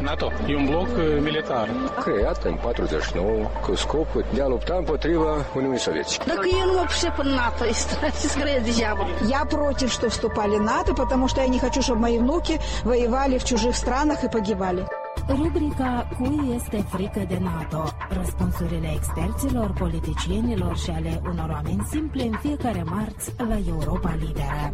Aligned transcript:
NATO 0.00 0.32
e 0.46 0.56
un 0.56 0.66
bloc 0.66 0.88
uh, 0.88 1.18
militar. 1.20 1.68
Creat 2.04 2.44
în 2.44 2.54
49 2.54 3.50
cu 3.60 3.74
scopul 3.74 4.24
de 4.34 4.42
a 4.42 4.46
lupta 4.46 4.74
împotriva 4.78 5.44
Uniunii 5.56 5.78
Sovietice. 5.78 6.18
Так 6.18 6.44
я 6.46 6.64
ну 6.66 6.74
вообще 6.74 7.08
по 7.16 7.22
НАТО 7.22 7.64
и 7.66 8.28
скорее 8.28 8.60
дьявол. 8.60 9.06
Я 9.28 9.44
против, 9.44 9.88
что 9.92 10.08
вступали 10.08 10.56
в 10.58 10.62
НАТО, 10.62 10.92
потому 10.94 11.28
что 11.28 11.40
я 11.40 11.48
не 11.48 11.58
хочу, 11.58 11.80
чтобы 11.82 12.00
мои 12.00 12.18
внуки 12.18 12.58
воевали 12.84 13.36
в 13.38 13.44
чужих 13.44 13.74
странах 13.76 14.18
и 14.22 14.28
погибали. 14.28 14.82
Rubrica 15.28 16.08
Cui 16.18 16.54
este 16.54 16.84
frică 16.88 17.24
de 17.28 17.38
NATO? 17.40 17.82
Răspunsurile 18.08 18.92
experților, 18.94 19.72
politicienilor 19.78 20.76
și 20.76 20.90
ale 20.90 21.20
unor 21.30 21.48
oameni 21.50 21.86
simple 21.90 22.22
în 22.22 22.36
fiecare 22.40 22.82
marți 22.82 23.32
la 23.36 23.58
Europa 23.68 24.14
Liberă. 24.18 24.72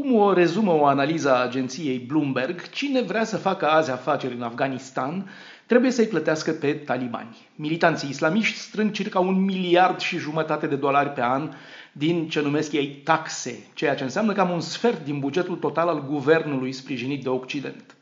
Cum 0.00 0.14
o 0.14 0.32
rezumă 0.32 0.72
o 0.72 0.86
analiză 0.86 1.34
a 1.34 1.42
agenției 1.42 1.98
Bloomberg, 1.98 2.68
cine 2.68 3.02
vrea 3.02 3.24
să 3.24 3.36
facă 3.36 3.66
azi 3.68 3.90
afaceri 3.90 4.34
în 4.34 4.42
Afganistan 4.42 5.30
trebuie 5.66 5.90
să-i 5.90 6.06
plătească 6.06 6.52
pe 6.52 6.72
talibani. 6.72 7.36
Militanții 7.54 8.08
islamiști 8.08 8.58
strâng 8.58 8.90
circa 8.90 9.18
un 9.18 9.44
miliard 9.44 10.00
și 10.00 10.18
jumătate 10.18 10.66
de 10.66 10.76
dolari 10.76 11.08
pe 11.10 11.22
an 11.22 11.50
din 11.92 12.28
ce 12.28 12.40
numesc 12.40 12.72
ei 12.72 13.00
taxe, 13.04 13.58
ceea 13.74 13.94
ce 13.94 14.02
înseamnă 14.02 14.32
cam 14.32 14.50
un 14.50 14.60
sfert 14.60 15.04
din 15.04 15.18
bugetul 15.18 15.56
total 15.56 15.88
al 15.88 16.06
guvernului 16.06 16.72
sprijinit 16.72 17.22
de 17.22 17.28
Occident. 17.28 17.96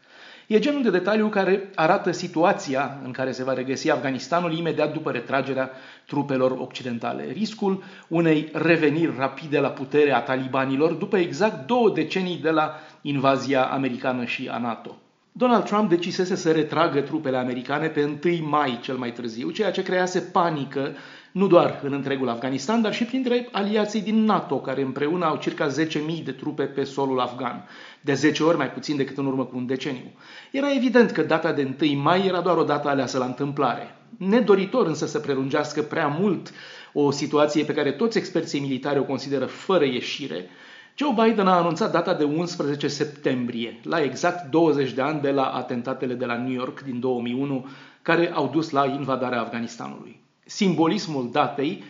E 0.47 0.59
genul 0.59 0.83
de 0.83 0.91
detaliu 0.91 1.29
care 1.29 1.71
arată 1.75 2.11
situația 2.11 3.01
în 3.05 3.11
care 3.11 3.33
se 3.33 3.45
va 3.45 3.53
regăsi 3.53 3.91
Afganistanul 3.91 4.53
imediat 4.53 4.93
după 4.93 5.11
retragerea 5.11 5.71
trupelor 6.07 6.51
occidentale. 6.51 7.31
Riscul 7.33 7.83
unei 8.09 8.49
reveniri 8.53 9.15
rapide 9.17 9.59
la 9.59 9.69
putere 9.69 10.13
a 10.13 10.21
talibanilor 10.21 10.93
după 10.93 11.17
exact 11.17 11.67
două 11.67 11.91
decenii 11.91 12.39
de 12.39 12.51
la 12.51 12.75
invazia 13.01 13.65
americană 13.65 14.25
și 14.25 14.49
a 14.49 14.59
NATO. 14.59 14.97
Donald 15.33 15.65
Trump 15.65 15.89
decisese 15.89 16.35
să 16.35 16.53
retragă 16.53 17.01
trupele 17.01 17.37
americane 17.37 17.89
pe 17.89 18.19
1 18.25 18.49
mai 18.49 18.79
cel 18.83 18.97
mai 18.97 19.13
târziu, 19.13 19.51
ceea 19.51 19.71
ce 19.71 19.83
crease 19.83 20.21
panică 20.21 20.93
nu 21.37 21.47
doar 21.47 21.81
în 21.83 21.93
întregul 21.93 22.29
Afganistan, 22.29 22.83
dar 22.83 22.95
și 22.95 23.05
printre 23.05 23.49
aliații 23.53 24.01
din 24.03 24.25
NATO, 24.25 24.61
care 24.61 24.83
împreună 24.83 25.25
au 25.25 25.37
circa 25.37 25.69
10.000 25.69 26.25
de 26.25 26.33
trupe 26.33 26.63
pe 26.63 26.85
solul 26.85 27.21
afgan, 27.21 27.69
de 28.01 28.15
10 28.15 28.43
ori 28.43 28.57
mai 28.57 28.71
puțin 28.71 28.97
decât 28.97 29.19
în 29.19 29.27
urmă 29.27 29.45
cu 29.45 29.57
un 29.57 29.67
deceniu. 29.67 30.13
Era 30.51 30.75
evident 30.75 31.11
că 31.11 31.23
data 31.23 31.53
de 31.53 31.77
1 31.81 32.01
mai 32.01 32.27
era 32.27 32.41
doar 32.41 32.57
o 32.57 32.65
dată 32.65 32.89
aleasă 32.89 33.19
la 33.19 33.25
întâmplare. 33.25 33.97
Nedoritor 34.17 34.87
însă 34.87 35.07
să 35.07 35.19
prelungească 35.19 35.83
prea 35.83 36.07
mult 36.07 36.53
o 36.93 37.11
situație 37.11 37.65
pe 37.65 37.75
care 37.75 37.93
toți 37.93 38.19
experții 38.19 38.61
militari 38.61 38.99
o 38.99 39.05
consideră 39.05 39.45
fără 39.45 39.85
ieșire, 39.85 40.47
Joe 40.95 41.15
Biden 41.25 41.47
a 41.47 41.57
anunțat 41.57 41.93
data 41.93 42.15
de 42.15 42.25
11 42.25 42.89
septembrie, 42.89 43.81
la 43.83 44.03
exact 44.03 44.51
20 44.51 44.93
de 44.93 45.03
ani 45.03 45.21
de 45.21 45.31
la 45.31 45.45
atentatele 45.45 46.15
de 46.15 46.25
la 46.25 46.37
New 46.37 46.53
York 46.53 46.81
din 46.81 47.01
2001, 47.01 47.67
care 48.03 48.33
au 48.33 48.49
dus 48.53 48.71
la 48.71 48.85
invadarea 48.85 49.41
Afganistanului. 49.41 50.25
Simbolismul 50.49 51.29
datei 51.33 51.83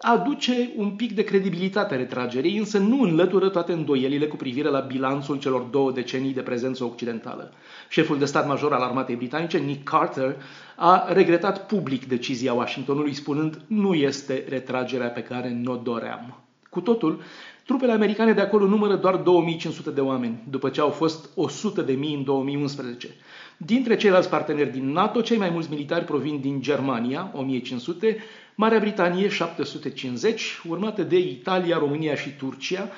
aduce 0.00 0.70
un 0.76 0.90
pic 0.90 1.12
de 1.12 1.24
credibilitate 1.24 1.96
retragerii, 1.96 2.58
însă 2.58 2.78
nu 2.78 3.02
înlătură 3.02 3.48
toate 3.48 3.72
îndoielile 3.72 4.26
cu 4.26 4.36
privire 4.36 4.68
la 4.68 4.80
bilanțul 4.80 5.38
celor 5.38 5.60
două 5.60 5.92
decenii 5.92 6.32
de 6.32 6.40
prezență 6.40 6.84
occidentală. 6.84 7.52
Șeful 7.88 8.18
de 8.18 8.24
stat 8.24 8.46
major 8.46 8.72
al 8.72 8.82
armatei 8.82 9.16
britanice, 9.16 9.58
Nick 9.58 9.84
Carter, 9.84 10.36
a 10.76 11.12
regretat 11.12 11.66
public 11.66 12.06
decizia 12.06 12.52
Washingtonului, 12.52 13.14
spunând 13.14 13.60
nu 13.66 13.94
este 13.94 14.44
retragerea 14.48 15.08
pe 15.08 15.22
care 15.22 15.48
ne-o 15.48 15.76
doream. 15.76 16.42
Cu 16.70 16.80
totul, 16.80 17.22
trupele 17.66 17.92
americane 17.92 18.32
de 18.32 18.40
acolo 18.40 18.66
numără 18.66 18.96
doar 18.96 19.16
2500 19.16 19.90
de 19.90 20.00
oameni, 20.00 20.42
după 20.48 20.68
ce 20.68 20.80
au 20.80 20.90
fost 20.90 21.30
100 21.34 21.82
de 21.82 21.92
mii 21.92 22.14
în 22.14 22.24
2011. 22.24 23.08
Dintre 23.56 23.96
ceilalți 23.96 24.28
parteneri 24.28 24.72
din 24.72 24.92
NATO, 24.92 25.20
cei 25.20 25.36
mai 25.36 25.50
mulți 25.50 25.70
militari 25.70 26.04
provin 26.04 26.40
din 26.40 26.60
Germania, 26.60 27.30
1500, 27.34 28.16
Marea 28.54 28.78
Britanie, 28.78 29.28
750, 29.28 30.60
urmate 30.68 31.02
de 31.02 31.18
Italia, 31.18 31.78
România 31.78 32.14
și 32.14 32.36
Turcia, 32.36 32.88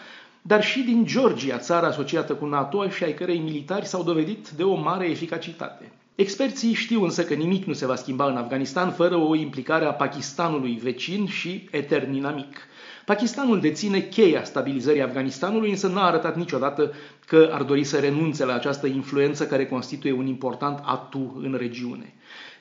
dar 0.43 0.65
și 0.65 0.81
din 0.81 1.05
Georgia, 1.05 1.59
țara 1.59 1.87
asociată 1.87 2.35
cu 2.35 2.47
NATO 2.47 2.89
și 2.89 3.05
ai 3.05 3.15
cărei 3.15 3.39
militari 3.39 3.87
s-au 3.87 4.03
dovedit 4.03 4.49
de 4.49 4.63
o 4.63 4.75
mare 4.75 5.07
eficacitate. 5.07 5.93
Experții 6.17 6.73
știu 6.73 7.03
însă 7.05 7.25
că 7.25 7.35
nimic 7.35 7.65
nu 7.65 7.73
se 7.73 7.87
va 7.87 7.95
schimba 7.95 8.27
în 8.27 8.37
Afganistan 8.37 8.91
fără 8.91 9.17
o 9.17 9.35
implicare 9.35 9.85
a 9.85 9.93
Pakistanului 9.93 10.79
vecin 10.83 11.27
și 11.27 11.69
etern 11.71 12.15
inamic. 12.15 12.57
Pakistanul 13.05 13.61
deține 13.61 14.01
cheia 14.01 14.45
stabilizării 14.45 15.03
Afganistanului, 15.03 15.71
însă 15.71 15.87
n-a 15.89 16.07
arătat 16.07 16.37
niciodată 16.37 16.93
că 17.27 17.51
ar 17.53 17.63
dori 17.63 17.85
să 17.85 17.99
renunțe 17.99 18.45
la 18.45 18.55
această 18.55 18.87
influență 18.87 19.47
care 19.47 19.67
constituie 19.67 20.13
un 20.13 20.27
important 20.27 20.83
atu 20.85 21.41
în 21.43 21.55
regiune. 21.59 22.15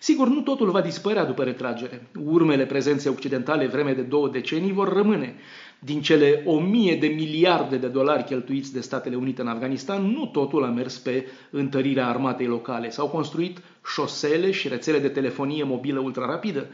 Sigur, 0.05 0.27
nu 0.27 0.41
totul 0.41 0.69
va 0.71 0.81
dispărea 0.81 1.25
după 1.25 1.43
retragere. 1.43 2.07
Urmele 2.25 2.66
prezenței 2.66 3.11
occidentale 3.11 3.67
vreme 3.67 3.93
de 3.93 4.01
două 4.01 4.29
decenii 4.29 4.71
vor 4.71 4.93
rămâne. 4.93 5.35
Din 5.79 6.01
cele 6.01 6.41
o 6.45 6.59
mie 6.59 6.95
de 6.95 7.07
miliarde 7.07 7.77
de 7.77 7.88
dolari 7.88 8.23
cheltuiți 8.23 8.73
de 8.73 8.79
Statele 8.79 9.16
Unite 9.16 9.41
în 9.41 9.47
Afganistan, 9.47 10.03
nu 10.03 10.25
totul 10.25 10.63
a 10.63 10.67
mers 10.67 10.97
pe 10.97 11.25
întărirea 11.49 12.07
armatei 12.07 12.45
locale. 12.45 12.89
S-au 12.89 13.07
construit 13.07 13.57
șosele 13.85 14.51
și 14.51 14.67
rețele 14.67 14.99
de 14.99 15.07
telefonie 15.07 15.63
mobilă 15.63 15.99
ultrarapidă. 15.99 16.67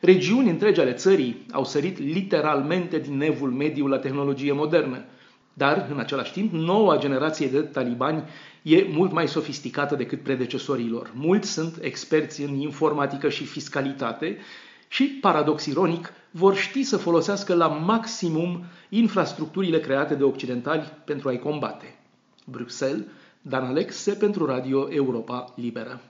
Regiuni 0.00 0.50
întregi 0.50 0.80
ale 0.80 0.92
țării 0.92 1.46
au 1.52 1.64
sărit 1.64 1.98
literalmente 1.98 2.98
din 2.98 3.16
nevul 3.16 3.50
mediu 3.50 3.86
la 3.86 3.98
tehnologie 3.98 4.52
modernă. 4.52 5.04
Dar, 5.58 5.86
în 5.90 5.98
același 5.98 6.32
timp, 6.32 6.52
noua 6.52 6.98
generație 6.98 7.46
de 7.46 7.60
talibani 7.60 8.22
e 8.62 8.84
mult 8.92 9.12
mai 9.12 9.28
sofisticată 9.28 9.94
decât 9.94 10.22
predecesorii 10.22 10.88
lor. 10.88 11.10
Mulți 11.14 11.52
sunt 11.52 11.78
experți 11.80 12.42
în 12.42 12.54
informatică 12.54 13.28
și 13.28 13.44
fiscalitate 13.44 14.38
și, 14.88 15.04
paradox 15.04 15.66
ironic, 15.66 16.12
vor 16.30 16.56
ști 16.56 16.82
să 16.82 16.96
folosească 16.96 17.54
la 17.54 17.66
maximum 17.66 18.64
infrastructurile 18.88 19.80
create 19.80 20.14
de 20.14 20.24
occidentali 20.24 20.92
pentru 21.04 21.28
a-i 21.28 21.38
combate. 21.38 21.98
Bruxelles, 22.44 23.04
Dan 23.42 23.64
Alexe 23.64 24.12
pentru 24.12 24.46
Radio 24.46 24.88
Europa 24.90 25.52
Liberă. 25.56 26.00